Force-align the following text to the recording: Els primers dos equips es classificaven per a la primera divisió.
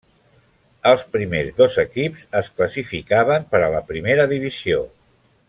Els 0.91 1.03
primers 1.15 1.51
dos 1.59 1.77
equips 1.83 2.25
es 2.41 2.49
classificaven 2.61 3.47
per 3.53 3.63
a 3.67 3.69
la 3.77 3.83
primera 3.93 4.27
divisió. 4.35 4.83